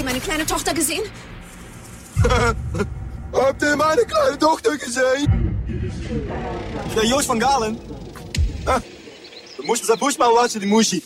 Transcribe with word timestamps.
ihr 0.00 0.04
meine 0.04 0.20
kleine 0.20 0.46
Tochter 0.46 0.72
gesehen? 0.72 1.02
Habt 3.32 3.62
ihr 3.62 3.76
meine 3.76 4.04
kleine 4.04 4.38
Tochter 4.38 4.76
gesehen? 4.78 5.58
Ik 6.88 6.94
ben 6.94 7.06
Joost 7.06 7.26
van 7.26 7.40
Galen. 7.40 7.78
We 9.56 9.62
moesten 9.62 9.86
zijn 9.86 9.98
poes 9.98 10.16
maar 10.16 10.32
watchen, 10.32 10.60
die 10.60 10.68
moesie. 10.68 11.02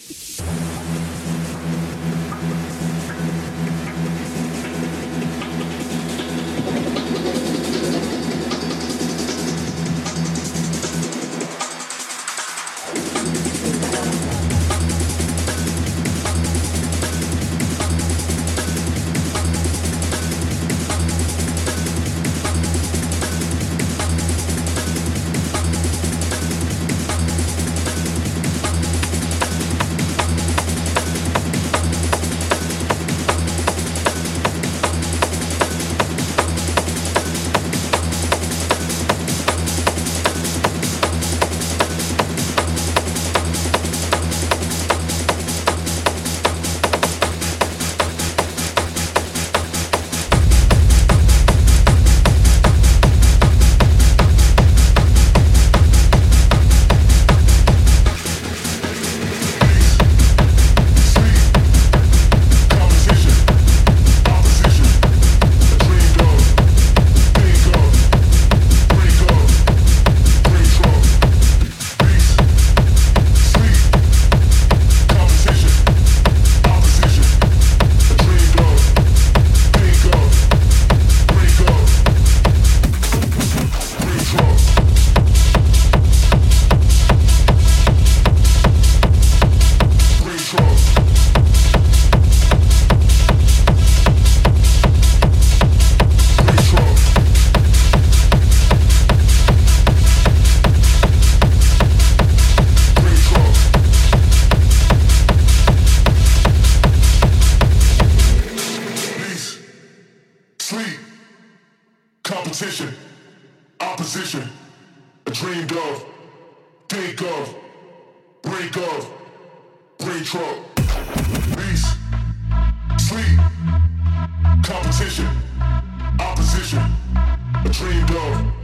dreamed 127.78 128.10
of. 128.12 128.63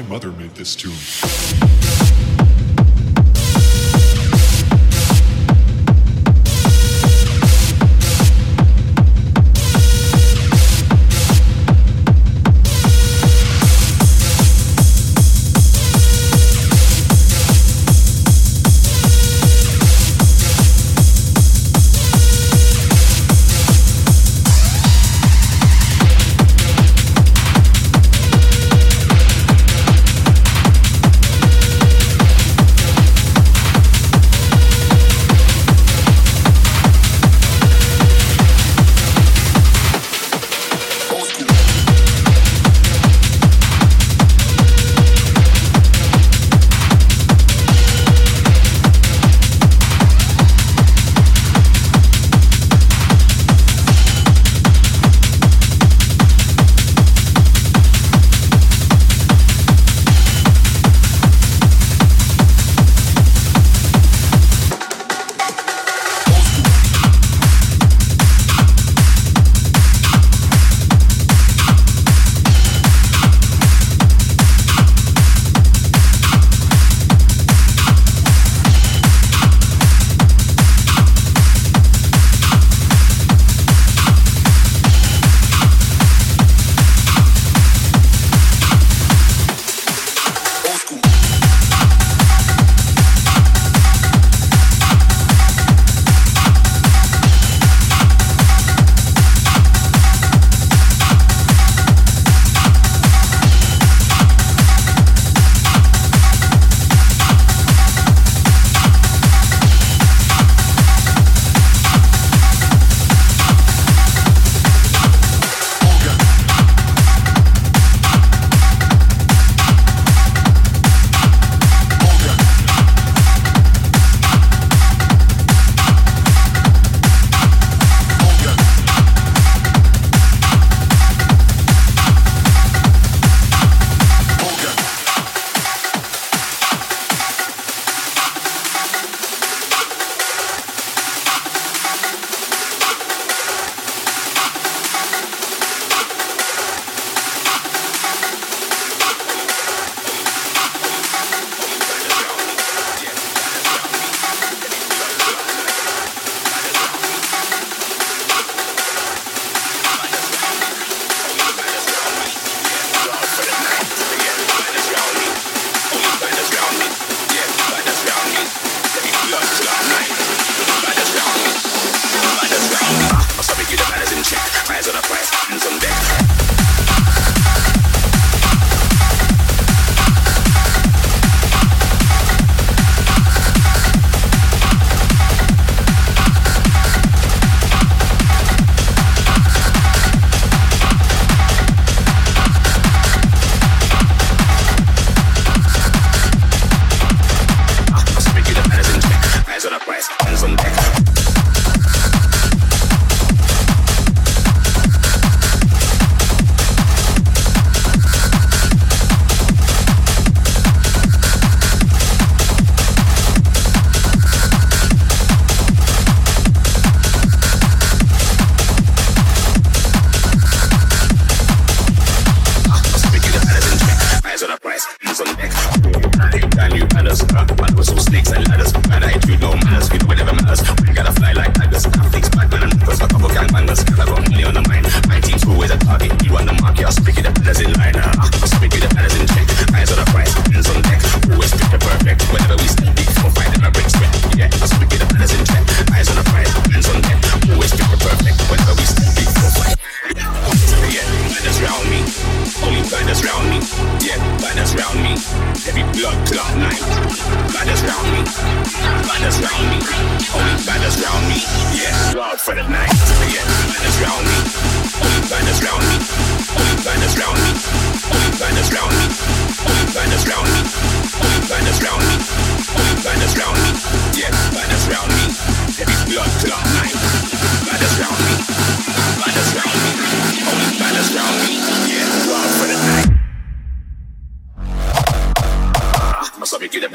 mother 0.00 0.32
made 0.32 0.54
this 0.54 0.74
tune. 0.74 2.41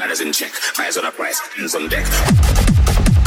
Manners 0.08 0.20
in 0.22 0.32
check, 0.32 0.52
fires 0.52 0.96
on 0.96 1.04
a 1.04 1.12
price, 1.12 1.38
ends 1.58 1.74
on 1.74 1.86
deck. 1.90 3.17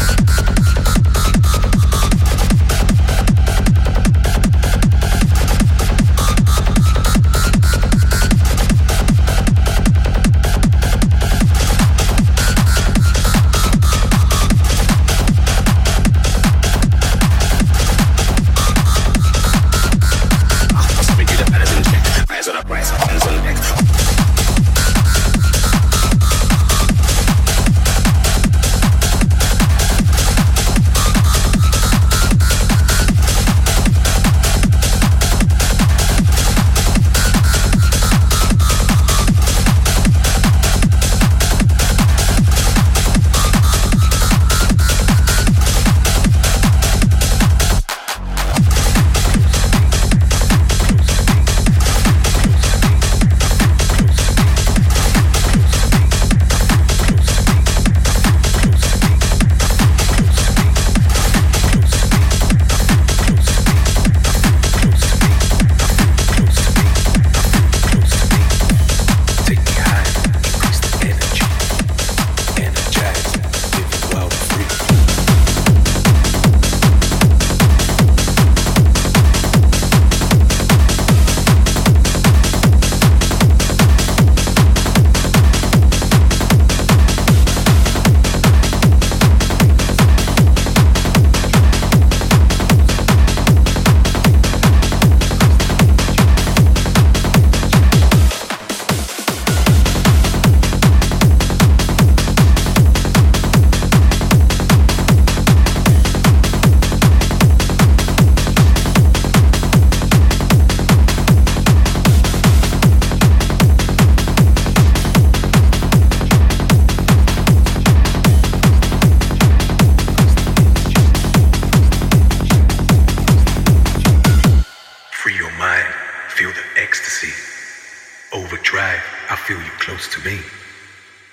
I 129.32 129.38
feel 129.38 129.58
you 129.58 129.72
close 129.80 130.10
to 130.10 130.20
me. 130.26 130.42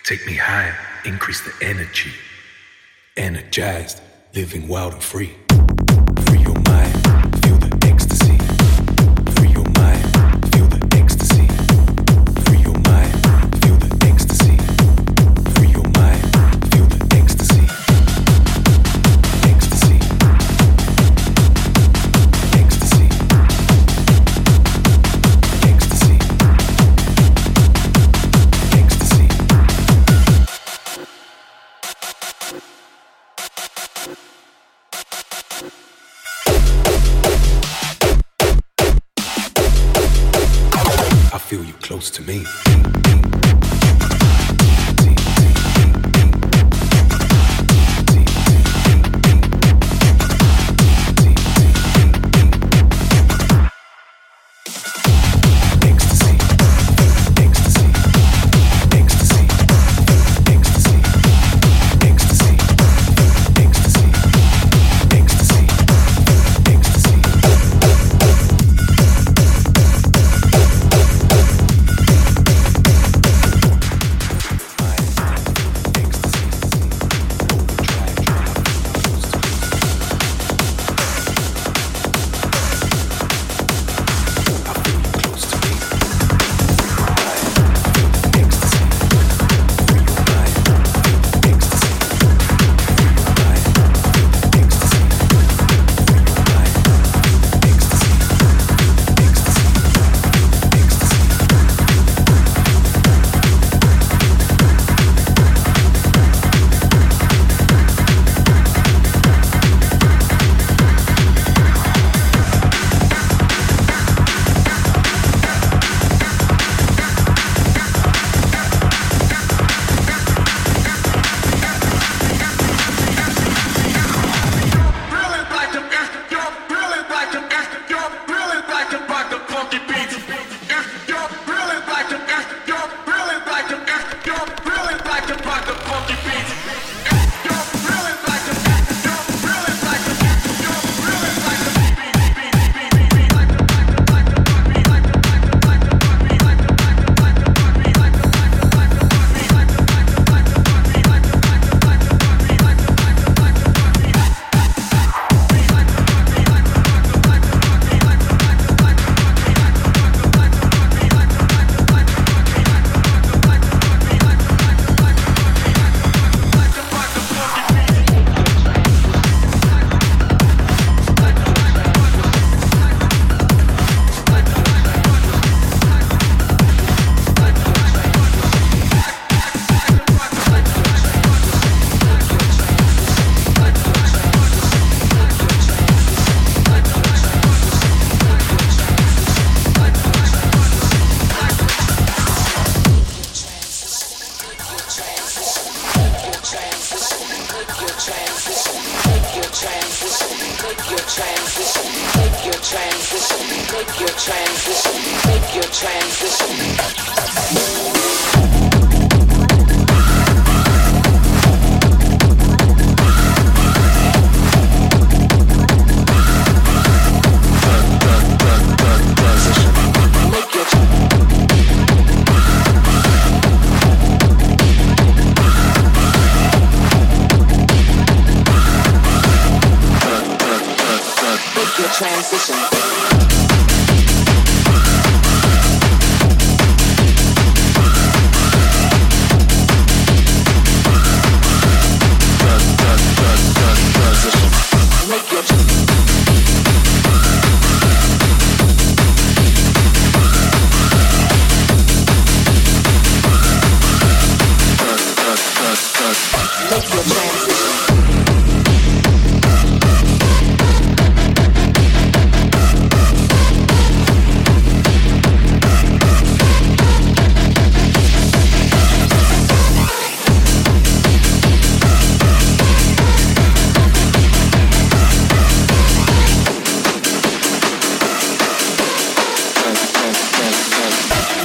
Take 0.04 0.24
me 0.24 0.34
higher, 0.34 0.78
increase 1.04 1.40
the 1.40 1.66
energy. 1.66 2.12
Energized, 3.16 4.00
living 4.36 4.68
wild 4.68 4.92
and 4.92 5.02
free. 5.02 5.32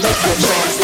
let 0.04 0.26
your 0.26 0.36
jams 0.36 0.83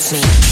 with 0.00 0.12
me. 0.12 0.50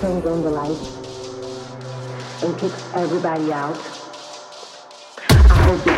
turns 0.00 0.24
on 0.24 0.42
the 0.42 0.50
lights 0.50 1.00
and 2.42 2.58
kicks 2.58 2.94
everybody 2.94 3.52
out. 3.52 3.99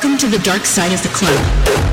Welcome 0.00 0.16
to 0.18 0.28
the 0.28 0.38
dark 0.44 0.64
side 0.64 0.92
of 0.92 1.02
the 1.02 1.08
club. 1.08 1.87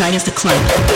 outside 0.00 0.14
of 0.14 0.24
the 0.24 0.30
club. 0.30 0.89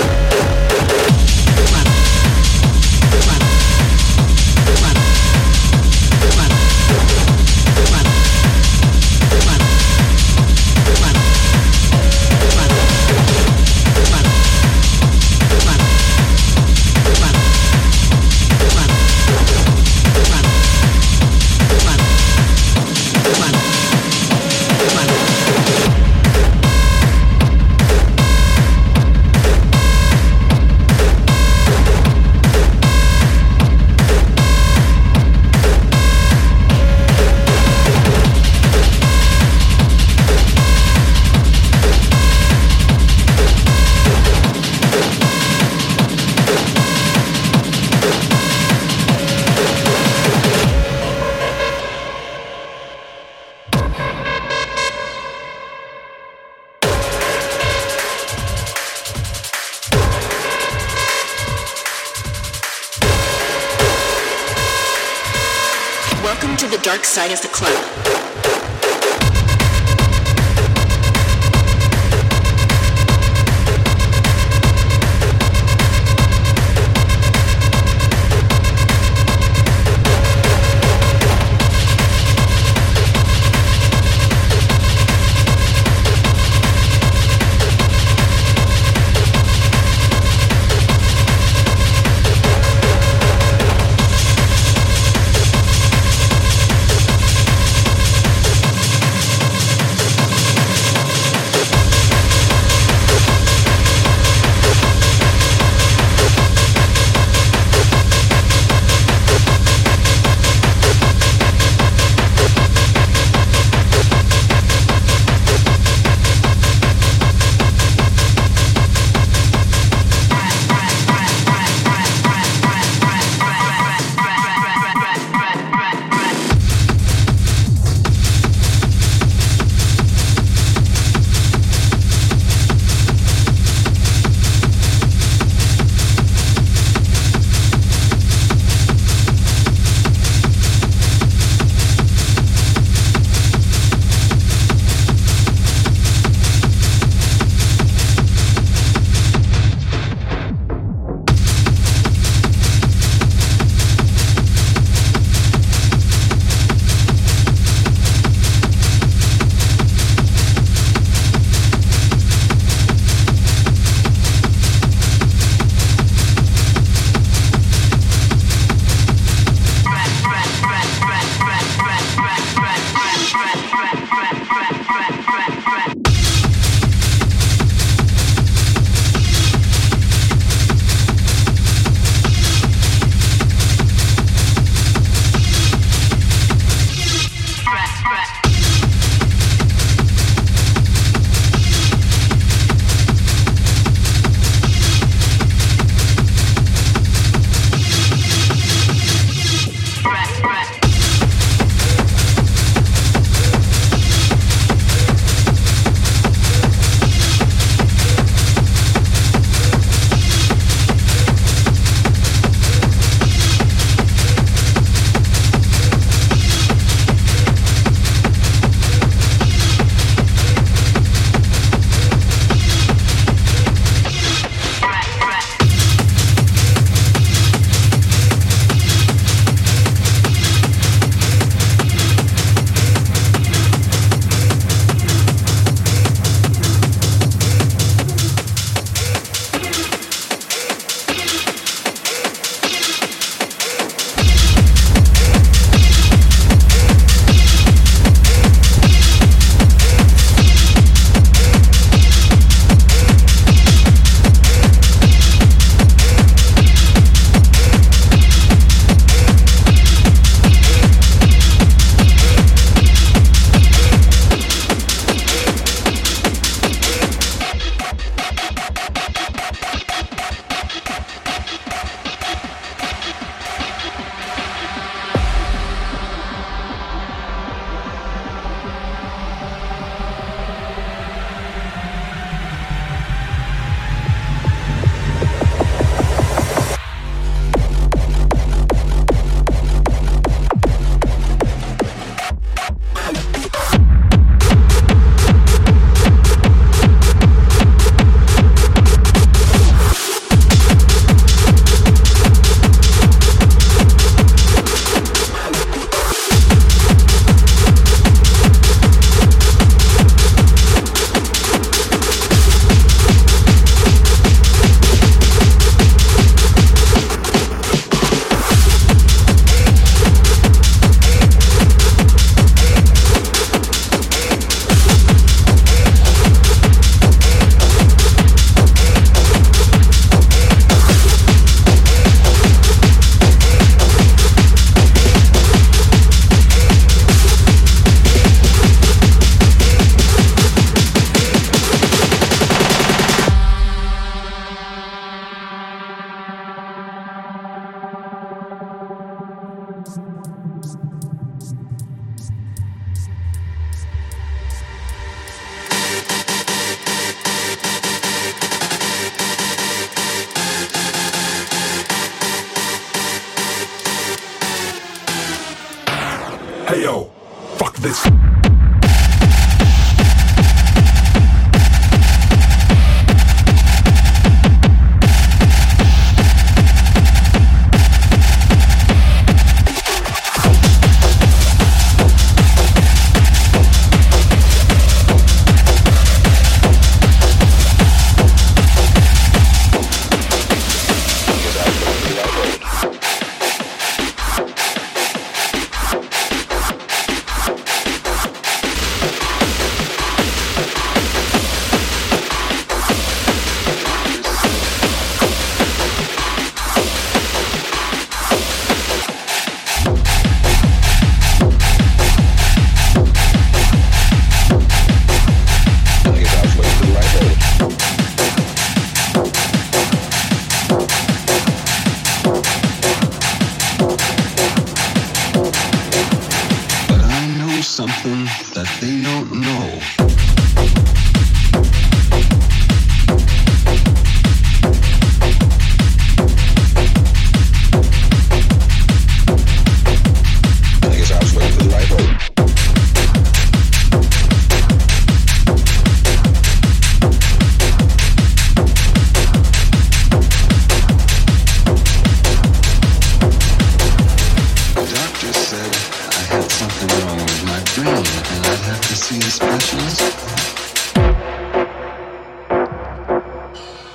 I 455.74 456.22
had 456.32 456.50
something 456.50 456.90
wrong 457.00 457.18
with 457.18 457.44
my 457.44 457.60
brain 457.74 458.06
and 458.34 458.46
I 458.46 458.56
have 458.68 458.80
to 458.80 458.96
see 458.96 459.18
a 459.18 459.30
specialist. 459.40 460.00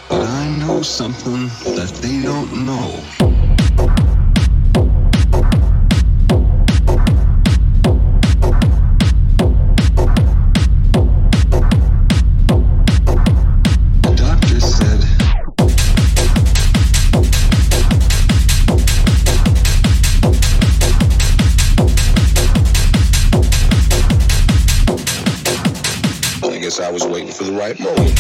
But 0.10 0.22
I 0.22 0.50
know 0.60 0.82
something 0.82 1.48
that 1.76 1.92
they 2.02 2.22
don't 2.22 2.66
know. 2.66 3.39
for 27.40 27.46
the 27.46 27.54
right 27.54 27.80
moment. 27.80 28.19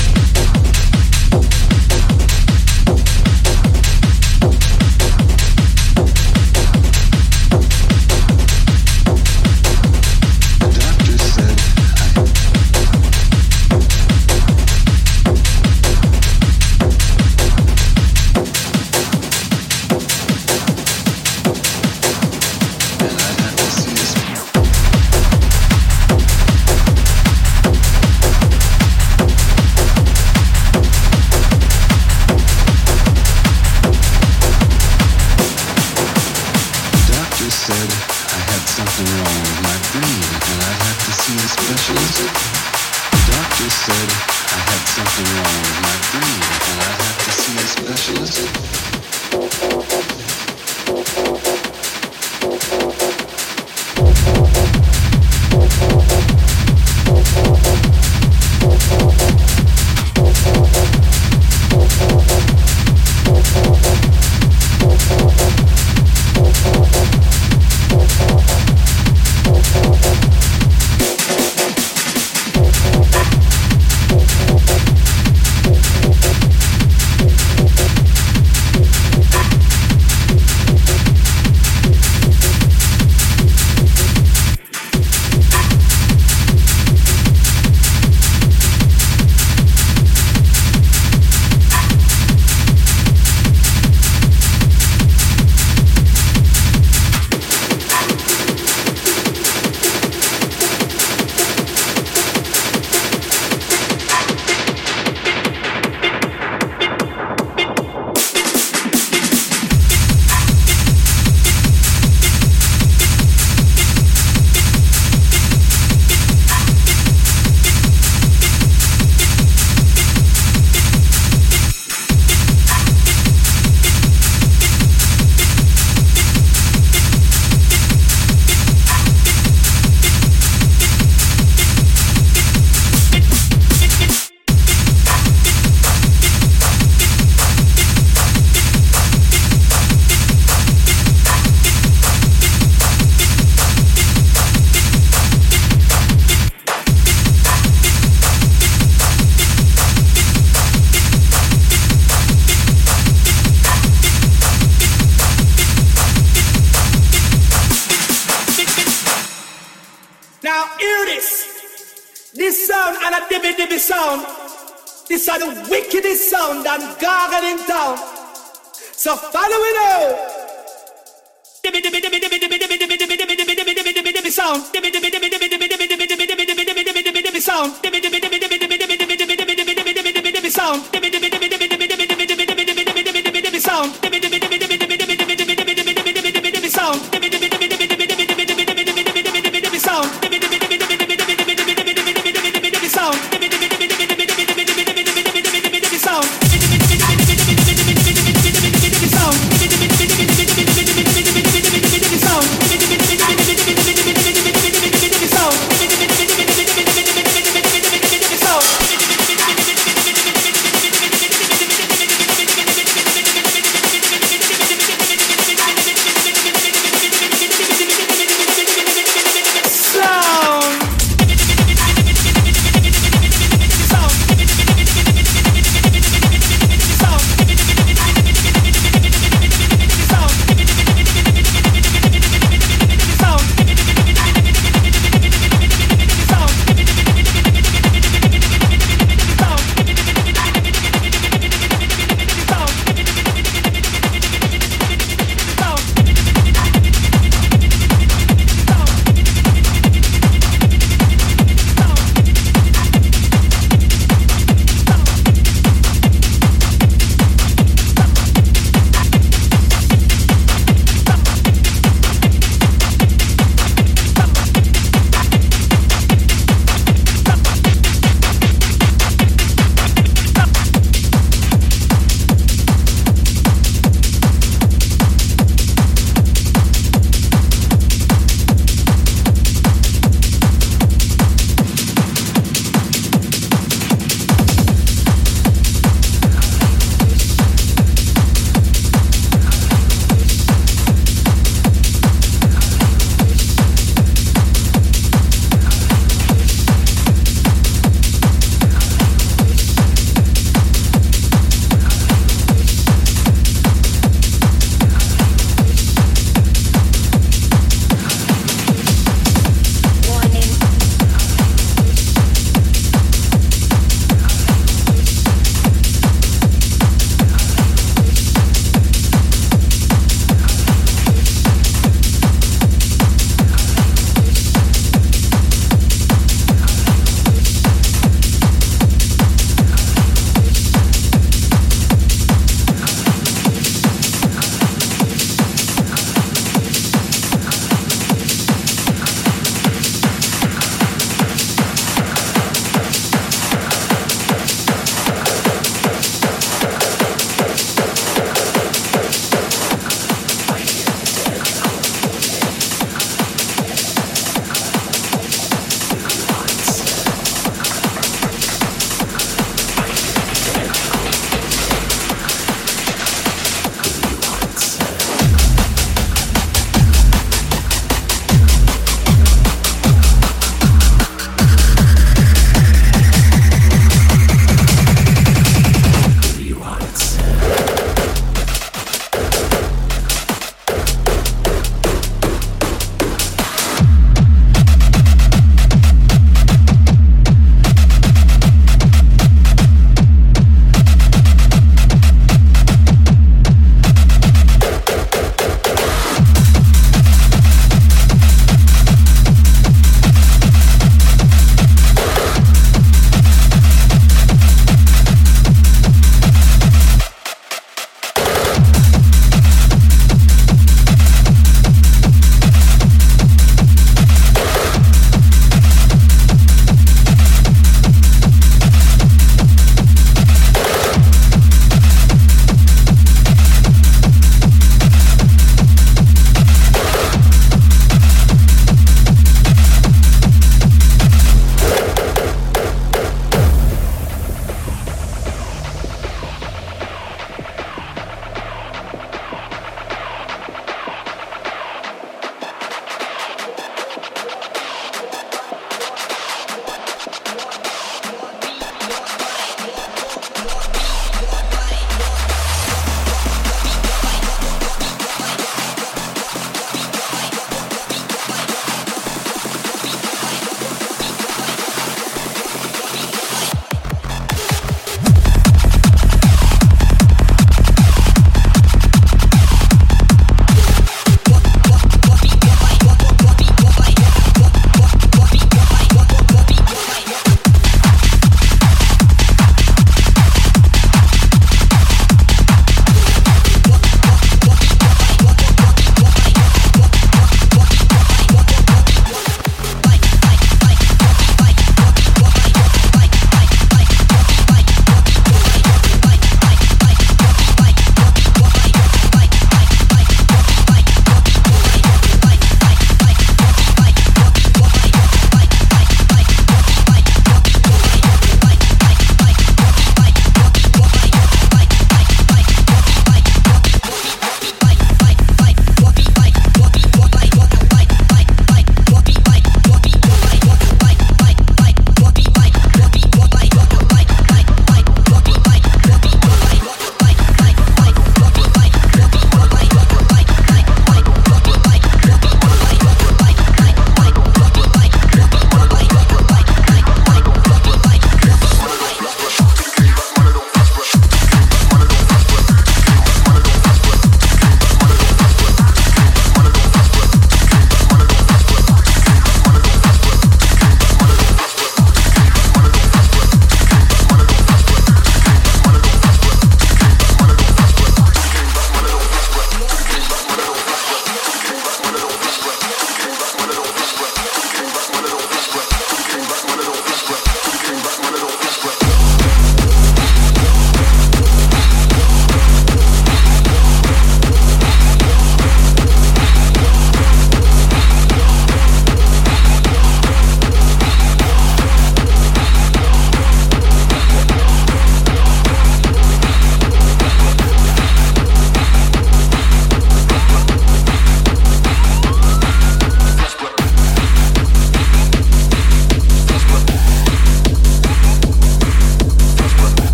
sound 166.49 166.67
and 166.81 166.88